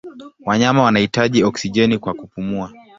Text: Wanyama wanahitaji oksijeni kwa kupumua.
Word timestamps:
Wanyama 0.45 0.83
wanahitaji 0.83 1.43
oksijeni 1.43 1.97
kwa 1.97 2.13
kupumua. 2.13 2.73